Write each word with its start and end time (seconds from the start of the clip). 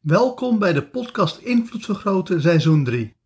Welkom 0.00 0.58
bij 0.58 0.72
de 0.72 0.82
podcast 0.82 1.38
Invloed 1.38 1.84
Vergroten 1.84 2.40
seizoen 2.40 2.84
3. 2.84 3.16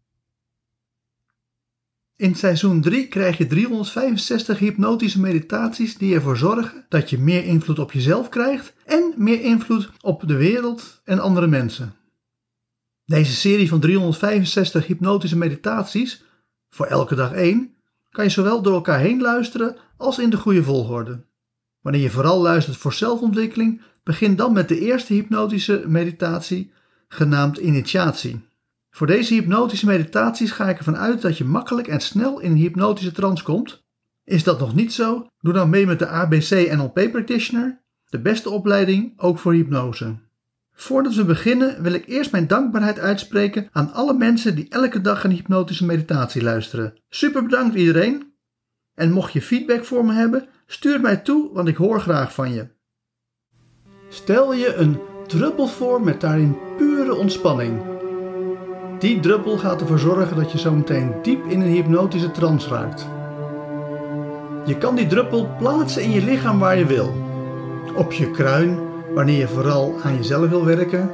In 2.17 2.35
seizoen 2.35 2.81
3 2.81 3.09
krijg 3.09 3.39
je 3.39 3.47
365 3.47 4.59
hypnotische 4.59 5.21
meditaties 5.21 5.99
die 5.99 6.15
ervoor 6.15 6.37
zorgen 6.37 6.87
dat 6.89 7.11
je 7.11 7.19
meer 7.19 7.45
invloed 7.45 7.79
op 7.79 7.93
jezelf 7.93 8.29
krijgt 8.29 8.75
en 8.85 9.15
meer 9.17 9.41
invloed 9.41 9.91
op 10.01 10.29
de 10.29 10.37
wereld 10.37 11.01
en 11.05 11.19
andere 11.19 11.47
mensen. 11.47 11.95
Deze 13.05 13.33
serie 13.33 13.69
van 13.69 13.81
365 13.81 14.87
hypnotische 14.87 15.37
meditaties, 15.37 16.25
voor 16.71 16.87
elke 16.87 17.15
dag 17.15 17.33
één, 17.33 17.75
kan 18.11 18.25
je 18.25 18.31
zowel 18.31 18.63
door 18.63 18.75
elkaar 18.75 18.99
heen 18.99 19.21
luisteren 19.21 19.77
als 19.97 20.19
in 20.19 20.31
de 20.31 20.37
goede 20.37 20.63
volgorde. 20.63 21.25
Wanneer 21.81 22.03
je 22.03 22.11
vooral 22.11 22.41
luistert 22.41 22.77
voor 22.77 22.93
zelfontwikkeling, 22.93 23.81
begin 24.05 24.37
dan 24.37 24.53
met 24.53 24.69
de 24.69 24.81
eerste 24.81 25.15
hypnotische 25.15 25.85
meditatie, 25.87 26.73
genaamd 27.09 27.57
initiatie. 27.57 28.45
Voor 28.91 29.07
deze 29.07 29.35
hypnotische 29.35 29.87
meditaties 29.87 30.51
ga 30.51 30.69
ik 30.69 30.79
ervan 30.79 30.97
uit 30.97 31.23
dat 31.23 31.39
je 31.39 31.45
makkelijk 31.45 31.89
en 31.89 32.01
snel 32.01 32.41
in 32.41 32.51
een 32.51 32.57
hypnotische 32.57 33.13
trance 33.13 33.45
komt. 33.45 33.85
Is 34.25 34.45
dat 34.45 34.61
nog 34.61 34.75
niet 34.75 34.93
zo? 34.93 35.27
Doe 35.41 35.53
dan 35.53 35.71
mee 35.71 35.87
met 35.87 35.99
de 35.99 36.07
ABC 36.07 36.73
NLP 36.77 37.11
Practitioner, 37.13 37.83
de 38.09 38.21
beste 38.21 38.51
opleiding 38.51 39.13
ook 39.17 39.39
voor 39.39 39.53
hypnose. 39.53 40.17
Voordat 40.73 41.15
we 41.15 41.25
beginnen 41.25 41.83
wil 41.83 41.93
ik 41.93 42.07
eerst 42.07 42.33
mijn 42.33 42.47
dankbaarheid 42.47 42.99
uitspreken 42.99 43.69
aan 43.73 43.93
alle 43.93 44.15
mensen 44.15 44.55
die 44.57 44.69
elke 44.69 45.01
dag 45.01 45.25
een 45.25 45.31
hypnotische 45.31 45.85
meditatie 45.85 46.43
luisteren. 46.43 46.95
Super 47.09 47.43
bedankt 47.43 47.77
iedereen. 47.77 48.33
En 48.95 49.13
mocht 49.13 49.33
je 49.33 49.43
feedback 49.43 49.85
voor 49.85 50.05
me 50.05 50.13
hebben, 50.13 50.49
stuur 50.67 51.01
mij 51.01 51.17
toe, 51.17 51.53
want 51.53 51.69
ik 51.69 51.77
hoor 51.77 52.01
graag 52.01 52.35
van 52.35 52.53
je. 52.53 52.74
Stel 54.15 54.53
je 54.53 54.75
een 54.75 55.01
druppel 55.27 55.67
voor 55.67 56.03
met 56.03 56.21
daarin 56.21 56.59
pure 56.77 57.15
ontspanning. 57.15 57.81
Die 58.99 59.21
druppel 59.21 59.59
gaat 59.59 59.81
ervoor 59.81 59.99
zorgen 59.99 60.37
dat 60.37 60.53
je 60.53 60.59
zo 60.59 60.73
meteen 60.73 61.15
diep 61.23 61.45
in 61.47 61.61
een 61.61 61.73
hypnotische 61.73 62.31
trance 62.31 62.69
raakt. 62.69 63.07
Je 64.65 64.79
kan 64.79 64.95
die 64.95 65.07
druppel 65.07 65.49
plaatsen 65.59 66.03
in 66.03 66.11
je 66.11 66.23
lichaam 66.23 66.59
waar 66.59 66.79
je 66.79 66.87
wil. 66.87 67.15
Op 67.97 68.13
je 68.13 68.31
kruin, 68.31 68.79
wanneer 69.15 69.39
je 69.39 69.49
vooral 69.49 69.95
aan 70.03 70.17
jezelf 70.17 70.49
wil 70.49 70.65
werken. 70.65 71.11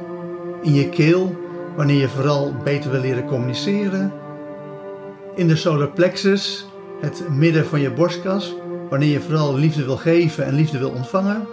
In 0.61 0.73
je 0.73 0.89
keel, 0.89 1.35
wanneer 1.75 1.99
je 1.99 2.09
vooral 2.09 2.53
beter 2.63 2.91
wil 2.91 3.01
leren 3.01 3.25
communiceren. 3.25 4.13
In 5.35 5.47
de 5.47 5.55
solar 5.55 5.89
plexus, 5.89 6.67
het 6.99 7.23
midden 7.29 7.65
van 7.65 7.81
je 7.81 7.91
borstkas, 7.91 8.55
wanneer 8.89 9.09
je 9.09 9.21
vooral 9.21 9.55
liefde 9.55 9.85
wil 9.85 9.97
geven 9.97 10.45
en 10.45 10.53
liefde 10.53 10.77
wil 10.77 10.89
ontvangen. 10.89 11.47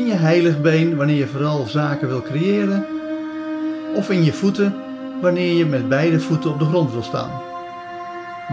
In 0.00 0.06
je 0.06 0.14
heiligbeen, 0.14 0.96
wanneer 0.96 1.16
je 1.16 1.26
vooral 1.26 1.66
zaken 1.66 2.08
wil 2.08 2.22
creëren. 2.22 2.86
Of 3.94 4.10
in 4.10 4.24
je 4.24 4.32
voeten, 4.32 4.74
wanneer 5.20 5.52
je 5.54 5.66
met 5.66 5.88
beide 5.88 6.20
voeten 6.20 6.50
op 6.50 6.58
de 6.58 6.64
grond 6.64 6.92
wil 6.92 7.02
staan. 7.02 7.30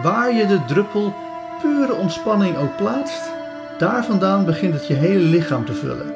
Waar 0.03 0.34
je 0.34 0.48
de 0.48 0.66
druppel 0.68 1.14
pure 1.62 1.94
ontspanning 1.94 2.58
ook 2.58 2.75
plaatst, 2.78 3.31
daar 3.78 4.06
vandaan 4.06 4.45
begint 4.45 4.73
het 4.73 4.88
je 4.88 4.94
hele 4.94 5.23
lichaam 5.23 5.66
te 5.66 5.73
vullen. 5.73 6.14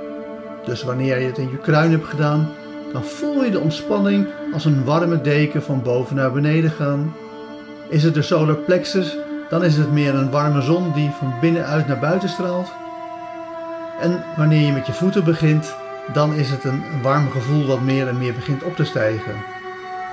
Dus 0.66 0.84
wanneer 0.84 1.20
je 1.20 1.26
het 1.26 1.38
in 1.38 1.50
je 1.50 1.58
kruin 1.58 1.92
hebt 1.92 2.08
gedaan, 2.08 2.50
dan 2.94 3.04
voel 3.04 3.44
je 3.44 3.52
de 3.52 3.60
ontspanning 3.60 4.28
als 4.54 4.66
een 4.66 4.84
warme 4.84 5.22
deken 5.22 5.64
van 5.64 5.82
boven 5.82 6.16
naar 6.16 6.32
beneden 6.32 6.72
gaan. 6.72 7.16
Is 7.90 8.04
het 8.04 8.14
de 8.14 8.22
solar 8.22 8.56
plexus, 8.56 9.18
dan 9.50 9.64
is 9.64 9.78
het 9.78 9.92
meer 9.92 10.16
een 10.16 10.32
warme 10.32 10.62
zon 10.62 10.94
die 10.94 11.10
van 11.20 11.34
binnenuit 11.42 11.88
naar 11.88 12.00
buiten 12.00 12.30
straalt. 12.30 12.81
En 14.02 14.24
wanneer 14.38 14.66
je 14.66 14.72
met 14.72 14.86
je 14.86 14.94
voeten 14.94 15.24
begint, 15.24 15.76
dan 16.14 16.34
is 16.34 16.50
het 16.50 16.64
een 16.64 16.84
warm 17.02 17.30
gevoel 17.30 17.66
wat 17.66 17.82
meer 17.82 18.08
en 18.08 18.18
meer 18.18 18.34
begint 18.34 18.64
op 18.64 18.76
te 18.76 18.86
stijgen. 18.86 19.34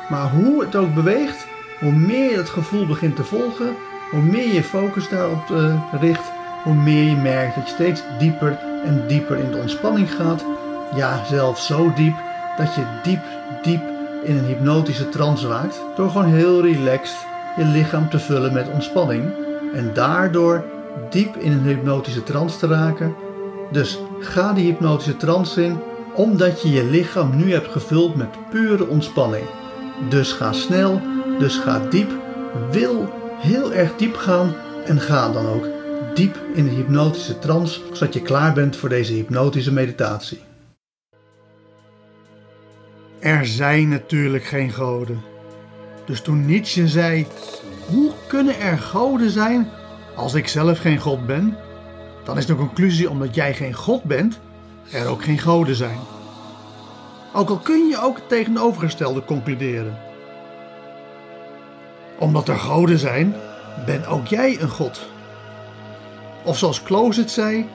Maar 0.08 0.30
hoe 0.30 0.60
het 0.60 0.76
ook 0.76 0.94
beweegt, 0.94 1.46
hoe 1.80 1.92
meer 1.92 2.30
je 2.30 2.36
het 2.36 2.48
gevoel 2.48 2.86
begint 2.86 3.16
te 3.16 3.24
volgen, 3.24 3.74
hoe 4.10 4.22
meer 4.22 4.54
je 4.54 4.62
focus 4.62 5.08
daarop 5.08 5.48
uh, 5.50 5.74
richt, 6.00 6.30
hoe 6.64 6.74
meer 6.74 7.02
je 7.02 7.16
merkt 7.16 7.54
dat 7.54 7.68
je 7.68 7.74
steeds 7.74 8.02
dieper 8.18 8.58
en 8.84 9.04
dieper 9.06 9.38
in 9.38 9.50
de 9.50 9.56
ontspanning 9.56 10.14
gaat. 10.14 10.44
Ja, 10.94 11.24
zelfs 11.24 11.66
zo 11.66 11.92
diep 11.94 12.16
dat 12.56 12.74
je 12.74 12.82
diep, 13.02 13.22
diep 13.62 13.82
in 14.24 14.36
een 14.36 14.44
hypnotische 14.44 15.08
trance 15.08 15.48
raakt. 15.48 15.80
Door 15.96 16.10
gewoon 16.10 16.32
heel 16.32 16.62
relaxed 16.62 17.26
je 17.56 17.64
lichaam 17.64 18.10
te 18.10 18.18
vullen 18.18 18.52
met 18.52 18.68
ontspanning. 18.68 19.32
En 19.74 19.90
daardoor 19.94 20.64
diep 21.10 21.36
in 21.36 21.52
een 21.52 21.62
hypnotische 21.62 22.22
trance 22.22 22.58
te 22.58 22.66
raken. 22.66 23.14
Dus 23.72 23.98
ga 24.20 24.52
die 24.52 24.64
hypnotische 24.64 25.16
trance 25.16 25.64
in, 25.64 25.78
omdat 26.14 26.62
je 26.62 26.70
je 26.70 26.84
lichaam 26.84 27.36
nu 27.36 27.52
hebt 27.52 27.72
gevuld 27.72 28.16
met 28.16 28.50
pure 28.50 28.86
ontspanning. 28.86 29.44
Dus 30.08 30.32
ga 30.32 30.52
snel, 30.52 31.00
dus 31.38 31.56
ga 31.56 31.78
diep. 31.78 32.10
Wil 32.70 33.12
heel 33.38 33.72
erg 33.72 33.96
diep 33.96 34.16
gaan 34.16 34.54
en 34.84 35.00
ga 35.00 35.32
dan 35.32 35.46
ook 35.46 35.68
diep 36.14 36.38
in 36.54 36.64
de 36.64 36.70
hypnotische 36.70 37.38
trance, 37.38 37.80
zodat 37.92 38.14
je 38.14 38.22
klaar 38.22 38.52
bent 38.52 38.76
voor 38.76 38.88
deze 38.88 39.12
hypnotische 39.12 39.72
meditatie. 39.72 40.40
Er 43.18 43.46
zijn 43.46 43.88
natuurlijk 43.88 44.44
geen 44.44 44.72
goden. 44.72 45.20
Dus 46.04 46.20
toen 46.20 46.46
Nietzsche 46.46 46.88
zei: 46.88 47.26
Hoe 47.86 48.12
kunnen 48.26 48.60
er 48.60 48.78
goden 48.78 49.30
zijn 49.30 49.68
als 50.14 50.34
ik 50.34 50.48
zelf 50.48 50.78
geen 50.78 50.98
God 50.98 51.26
ben? 51.26 51.56
Dan 52.28 52.38
is 52.38 52.46
de 52.46 52.56
conclusie: 52.56 53.10
omdat 53.10 53.34
jij 53.34 53.54
geen 53.54 53.74
God 53.74 54.02
bent, 54.02 54.38
er 54.90 55.06
ook 55.06 55.24
geen 55.24 55.38
goden 55.38 55.74
zijn. 55.74 55.98
Ook 57.32 57.48
al 57.48 57.58
kun 57.58 57.88
je 57.88 58.00
ook 58.00 58.16
het 58.16 58.28
tegenovergestelde 58.28 59.24
concluderen. 59.24 59.98
Omdat 62.18 62.48
er 62.48 62.58
goden 62.58 62.98
zijn, 62.98 63.34
ben 63.86 64.06
ook 64.06 64.26
jij 64.26 64.60
een 64.60 64.68
God. 64.68 65.06
Of 66.44 66.58
zoals 66.58 66.82
Kloos 66.82 67.16
het 67.16 67.30
zei: 67.30 67.66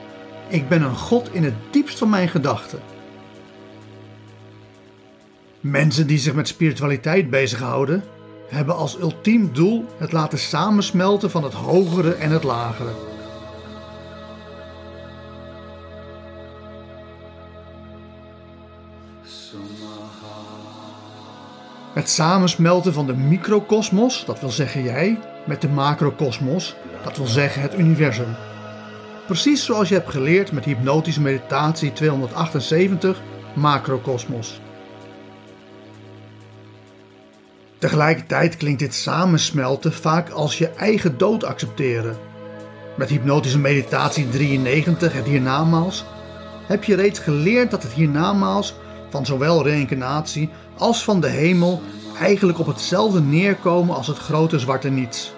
Ik 0.48 0.68
ben 0.68 0.82
een 0.82 0.96
God 0.96 1.28
in 1.32 1.44
het 1.44 1.54
diepst 1.70 1.98
van 1.98 2.10
mijn 2.10 2.28
gedachten. 2.28 2.80
Mensen 5.60 6.06
die 6.06 6.18
zich 6.18 6.34
met 6.34 6.48
spiritualiteit 6.48 7.30
bezighouden, 7.30 8.04
hebben 8.48 8.76
als 8.76 8.98
ultiem 9.00 9.52
doel 9.52 9.84
het 9.98 10.12
laten 10.12 10.38
samensmelten 10.38 11.30
van 11.30 11.44
het 11.44 11.54
hogere 11.54 12.14
en 12.14 12.30
het 12.30 12.44
lagere. 12.44 13.13
Het 21.94 22.08
samensmelten 22.08 22.92
van 22.92 23.06
de 23.06 23.14
microkosmos, 23.14 24.24
dat 24.24 24.40
wil 24.40 24.50
zeggen 24.50 24.82
jij, 24.82 25.18
met 25.46 25.60
de 25.60 25.68
macrokosmos, 25.68 26.76
dat 27.04 27.16
wil 27.16 27.26
zeggen 27.26 27.62
het 27.62 27.78
universum. 27.78 28.34
Precies 29.26 29.64
zoals 29.64 29.88
je 29.88 29.94
hebt 29.94 30.10
geleerd 30.10 30.52
met 30.52 30.64
hypnotische 30.64 31.20
meditatie 31.20 31.92
278, 31.92 33.22
macrokosmos. 33.54 34.60
Tegelijkertijd 37.78 38.56
klinkt 38.56 38.78
dit 38.78 38.94
samensmelten 38.94 39.92
vaak 39.92 40.30
als 40.30 40.58
je 40.58 40.68
eigen 40.68 41.18
dood 41.18 41.44
accepteren. 41.44 42.16
Met 42.96 43.08
hypnotische 43.08 43.58
meditatie 43.58 44.28
93, 44.28 45.12
het 45.12 45.26
hiernamaals, 45.26 46.04
heb 46.66 46.84
je 46.84 46.94
reeds 46.94 47.18
geleerd 47.18 47.70
dat 47.70 47.82
het 47.82 47.92
hiernamaals 47.92 48.74
van 49.14 49.26
zowel 49.26 49.62
reïncarnatie 49.62 50.48
als 50.78 51.04
van 51.04 51.20
de 51.20 51.28
hemel 51.28 51.82
eigenlijk 52.20 52.58
op 52.58 52.66
hetzelfde 52.66 53.20
neerkomen 53.20 53.94
als 53.94 54.06
het 54.06 54.18
grote 54.18 54.58
zwarte 54.58 54.88
niets. 54.88 55.32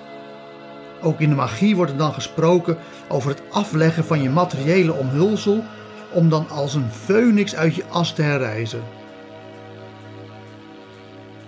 Ook 1.03 1.21
in 1.21 1.29
de 1.29 1.35
magie 1.35 1.77
wordt 1.77 1.93
er 1.93 1.99
dan 1.99 2.13
gesproken 2.13 2.79
over 3.09 3.31
het 3.31 3.43
afleggen 3.51 4.05
van 4.05 4.23
je 4.23 4.31
materiële 4.31 4.93
omhulsel 4.93 5.65
om 6.13 6.29
dan 6.29 6.49
als 6.49 6.75
een 6.75 6.91
phoenix 7.05 7.55
uit 7.55 7.75
je 7.75 7.85
as 7.91 8.15
te 8.15 8.23
herrijzen. 8.23 8.83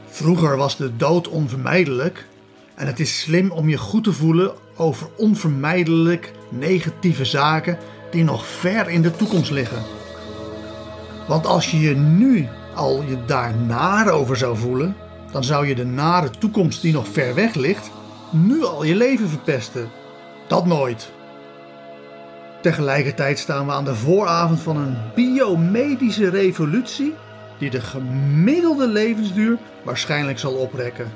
Vroeger 0.06 0.56
was 0.56 0.76
de 0.76 0.96
dood 0.96 1.28
onvermijdelijk 1.28 2.26
en 2.74 2.86
het 2.86 3.00
is 3.00 3.20
slim 3.20 3.50
om 3.50 3.68
je 3.68 3.78
goed 3.78 4.04
te 4.04 4.12
voelen 4.12 4.52
over 4.76 5.08
onvermijdelijk 5.16 6.32
negatieve 6.48 7.24
zaken 7.24 7.78
die 8.10 8.24
nog 8.24 8.46
ver 8.46 8.88
in 8.88 9.02
de 9.02 9.16
toekomst 9.16 9.50
liggen. 9.50 9.97
Want 11.28 11.46
als 11.46 11.70
je 11.70 11.80
je 11.80 11.96
nu 11.96 12.48
al 12.74 13.02
je 13.02 13.24
daar 13.26 13.54
naar 13.56 14.10
over 14.10 14.36
zou 14.36 14.56
voelen, 14.56 14.96
dan 15.32 15.44
zou 15.44 15.66
je 15.66 15.74
de 15.74 15.86
nare 15.86 16.30
toekomst 16.30 16.82
die 16.82 16.92
nog 16.92 17.08
ver 17.08 17.34
weg 17.34 17.54
ligt, 17.54 17.90
nu 18.30 18.64
al 18.64 18.84
je 18.84 18.96
leven 18.96 19.28
verpesten. 19.28 19.88
Dat 20.46 20.66
nooit. 20.66 21.12
Tegelijkertijd 22.62 23.38
staan 23.38 23.66
we 23.66 23.72
aan 23.72 23.84
de 23.84 23.94
vooravond 23.94 24.60
van 24.60 24.76
een 24.76 24.96
biomedische 25.14 26.30
revolutie 26.30 27.14
die 27.58 27.70
de 27.70 27.80
gemiddelde 27.80 28.86
levensduur 28.86 29.58
waarschijnlijk 29.84 30.38
zal 30.38 30.52
oprekken. 30.52 31.12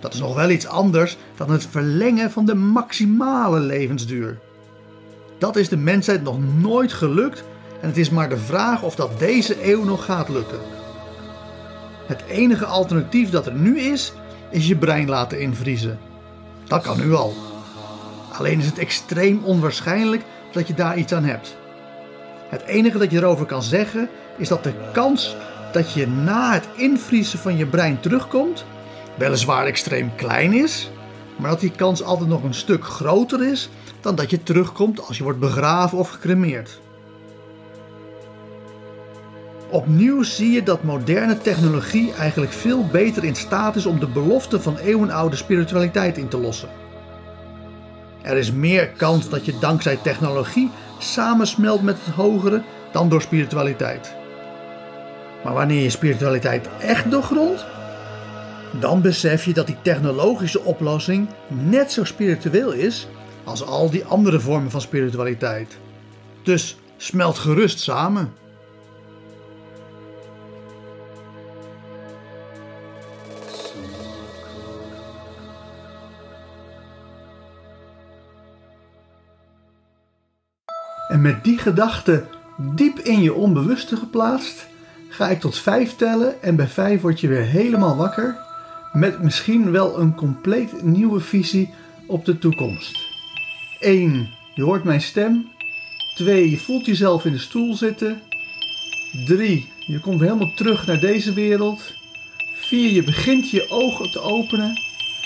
Dat 0.00 0.14
is 0.14 0.20
nog 0.20 0.34
wel 0.34 0.50
iets 0.50 0.66
anders 0.66 1.16
dan 1.36 1.50
het 1.50 1.66
verlengen 1.66 2.30
van 2.30 2.44
de 2.44 2.54
maximale 2.54 3.60
levensduur. 3.60 4.38
Dat 5.38 5.56
is 5.56 5.68
de 5.68 5.76
mensheid 5.76 6.22
nog 6.22 6.38
nooit 6.60 6.92
gelukt 6.92 7.44
en 7.84 7.90
het 7.90 7.98
is 7.98 8.10
maar 8.10 8.28
de 8.28 8.36
vraag 8.36 8.82
of 8.82 8.94
dat 8.94 9.18
deze 9.18 9.70
eeuw 9.70 9.84
nog 9.84 10.04
gaat 10.04 10.28
lukken. 10.28 10.58
Het 12.06 12.22
enige 12.28 12.64
alternatief 12.64 13.30
dat 13.30 13.46
er 13.46 13.54
nu 13.54 13.80
is, 13.80 14.12
is 14.50 14.68
je 14.68 14.76
brein 14.76 15.08
laten 15.08 15.40
invriezen. 15.40 15.98
Dat 16.66 16.82
kan 16.82 16.98
nu 16.98 17.14
al. 17.14 17.34
Alleen 18.32 18.58
is 18.58 18.66
het 18.66 18.78
extreem 18.78 19.40
onwaarschijnlijk 19.44 20.22
dat 20.52 20.66
je 20.66 20.74
daar 20.74 20.98
iets 20.98 21.12
aan 21.12 21.24
hebt. 21.24 21.56
Het 22.48 22.62
enige 22.62 22.98
dat 22.98 23.10
je 23.10 23.16
erover 23.16 23.46
kan 23.46 23.62
zeggen 23.62 24.08
is 24.36 24.48
dat 24.48 24.64
de 24.64 24.74
kans 24.92 25.36
dat 25.72 25.92
je 25.92 26.06
na 26.06 26.52
het 26.52 26.68
invriezen 26.76 27.38
van 27.38 27.56
je 27.56 27.66
brein 27.66 28.00
terugkomt, 28.00 28.64
weliswaar 29.18 29.66
extreem 29.66 30.14
klein 30.14 30.52
is, 30.52 30.90
maar 31.36 31.50
dat 31.50 31.60
die 31.60 31.72
kans 31.76 32.02
altijd 32.02 32.28
nog 32.28 32.42
een 32.42 32.54
stuk 32.54 32.84
groter 32.84 33.42
is 33.50 33.68
dan 34.00 34.14
dat 34.14 34.30
je 34.30 34.42
terugkomt 34.42 35.06
als 35.06 35.16
je 35.16 35.22
wordt 35.22 35.38
begraven 35.38 35.98
of 35.98 36.08
gecremeerd. 36.08 36.82
Opnieuw 39.74 40.22
zie 40.22 40.50
je 40.50 40.62
dat 40.62 40.82
moderne 40.82 41.38
technologie 41.38 42.12
eigenlijk 42.12 42.52
veel 42.52 42.86
beter 42.86 43.24
in 43.24 43.34
staat 43.34 43.76
is 43.76 43.86
om 43.86 44.00
de 44.00 44.06
belofte 44.06 44.60
van 44.60 44.76
eeuwenoude 44.76 45.36
spiritualiteit 45.36 46.18
in 46.18 46.28
te 46.28 46.38
lossen. 46.38 46.68
Er 48.22 48.36
is 48.36 48.52
meer 48.52 48.88
kans 48.88 49.28
dat 49.28 49.44
je 49.44 49.58
dankzij 49.58 49.96
technologie 49.96 50.70
samensmelt 50.98 51.82
met 51.82 51.96
het 52.04 52.14
hogere 52.14 52.62
dan 52.92 53.08
door 53.08 53.22
spiritualiteit. 53.22 54.14
Maar 55.44 55.54
wanneer 55.54 55.82
je 55.82 55.90
spiritualiteit 55.90 56.68
echt 56.80 57.10
doorgrondt, 57.10 57.64
dan 58.80 59.00
besef 59.00 59.44
je 59.44 59.52
dat 59.52 59.66
die 59.66 59.82
technologische 59.82 60.60
oplossing 60.60 61.28
net 61.48 61.92
zo 61.92 62.04
spiritueel 62.04 62.72
is 62.72 63.08
als 63.44 63.66
al 63.66 63.90
die 63.90 64.04
andere 64.04 64.40
vormen 64.40 64.70
van 64.70 64.80
spiritualiteit. 64.80 65.78
Dus 66.42 66.76
smelt 66.96 67.38
gerust 67.38 67.80
samen. 67.80 68.43
En 81.14 81.20
met 81.20 81.44
die 81.44 81.58
gedachte 81.58 82.24
diep 82.56 82.98
in 82.98 83.22
je 83.22 83.34
onbewuste 83.34 83.96
geplaatst, 83.96 84.66
ga 85.08 85.28
ik 85.28 85.40
tot 85.40 85.58
vijf 85.58 85.96
tellen 85.96 86.42
en 86.42 86.56
bij 86.56 86.68
vijf 86.68 87.00
word 87.00 87.20
je 87.20 87.28
weer 87.28 87.44
helemaal 87.44 87.96
wakker 87.96 88.36
met 88.92 89.22
misschien 89.22 89.70
wel 89.70 90.00
een 90.00 90.14
compleet 90.14 90.82
nieuwe 90.82 91.20
visie 91.20 91.70
op 92.06 92.24
de 92.24 92.38
toekomst. 92.38 92.98
1. 93.80 94.28
Je 94.54 94.62
hoort 94.62 94.84
mijn 94.84 95.00
stem. 95.00 95.46
2. 96.14 96.50
Je 96.50 96.58
voelt 96.58 96.86
jezelf 96.86 97.24
in 97.24 97.32
de 97.32 97.38
stoel 97.38 97.74
zitten. 97.74 98.20
3. 99.26 99.68
Je 99.86 100.00
komt 100.00 100.20
helemaal 100.20 100.54
terug 100.54 100.86
naar 100.86 101.00
deze 101.00 101.32
wereld. 101.32 101.92
4. 102.54 102.90
Je 102.90 103.04
begint 103.04 103.50
je 103.50 103.66
ogen 103.70 104.10
te 104.10 104.20
openen. 104.20 104.80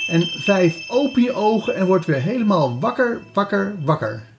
En 0.06 0.22
5. 0.26 0.88
Open 0.88 1.22
je 1.22 1.32
ogen 1.32 1.76
en 1.76 1.86
word 1.86 2.04
weer 2.04 2.22
helemaal 2.22 2.80
wakker, 2.80 3.20
wakker, 3.32 3.74
wakker. 3.84 4.37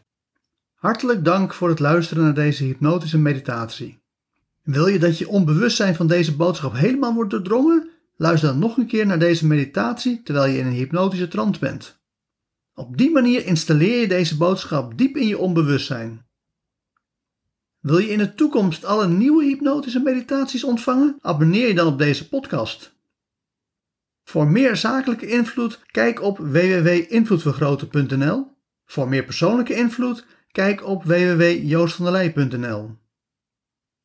Hartelijk 0.79 1.25
dank 1.25 1.53
voor 1.53 1.69
het 1.69 1.79
luisteren 1.79 2.23
naar 2.23 2.33
deze 2.33 2.63
hypnotische 2.63 3.17
meditatie. 3.17 4.01
Wil 4.63 4.87
je 4.87 4.99
dat 4.99 5.17
je 5.17 5.27
onbewustzijn 5.27 5.95
van 5.95 6.07
deze 6.07 6.35
boodschap 6.35 6.73
helemaal 6.73 7.13
wordt 7.13 7.29
doordrongen? 7.29 7.89
Luister 8.15 8.49
dan 8.49 8.59
nog 8.59 8.77
een 8.77 8.87
keer 8.87 9.05
naar 9.05 9.19
deze 9.19 9.47
meditatie 9.47 10.23
terwijl 10.23 10.51
je 10.51 10.57
in 10.57 10.65
een 10.65 10.73
hypnotische 10.73 11.27
trance 11.27 11.59
bent. 11.59 11.99
Op 12.73 12.97
die 12.97 13.11
manier 13.11 13.45
installeer 13.45 13.99
je 13.99 14.07
deze 14.07 14.37
boodschap 14.37 14.97
diep 14.97 15.17
in 15.17 15.27
je 15.27 15.37
onbewustzijn. 15.37 16.25
Wil 17.79 17.97
je 17.97 18.09
in 18.09 18.17
de 18.17 18.35
toekomst 18.35 18.85
alle 18.85 19.07
nieuwe 19.07 19.43
hypnotische 19.43 19.99
meditaties 19.99 20.63
ontvangen? 20.63 21.17
Abonneer 21.21 21.67
je 21.67 21.73
dan 21.73 21.87
op 21.87 21.97
deze 21.97 22.29
podcast. 22.29 22.97
Voor 24.23 24.47
meer 24.47 24.75
zakelijke 24.75 25.27
invloed, 25.27 25.79
kijk 25.91 26.21
op 26.21 26.37
www.invloedvergroten.nl. 26.37 28.47
Voor 28.85 29.09
meer 29.09 29.23
persoonlijke 29.23 29.73
invloed, 29.73 30.25
kijk 30.51 30.86
op 30.86 31.04
www.joostvandelij.nl. 31.04 32.98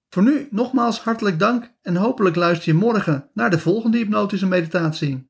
Voor 0.08 0.22
nu 0.22 0.48
nogmaals 0.50 1.00
hartelijk 1.00 1.38
dank 1.38 1.72
en 1.82 1.96
hopelijk 1.96 2.36
luister 2.36 2.72
je 2.72 2.78
morgen 2.78 3.30
naar 3.34 3.50
de 3.50 3.58
volgende 3.58 3.96
hypnotische 3.96 4.46
meditatie. 4.46 5.22